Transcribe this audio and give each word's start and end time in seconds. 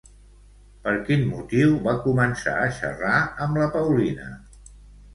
Per 0.87 0.93
quin 1.09 1.25
motiu 1.33 1.77
va 1.89 1.95
començar 2.07 2.57
a 2.65 2.73
xerrar 2.81 3.23
amb 3.47 3.65
la 3.65 3.71
Paulina? 3.79 4.31